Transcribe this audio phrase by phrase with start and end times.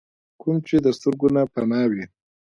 [0.41, 2.03] کوم چې د سترګو نه پناه وي۔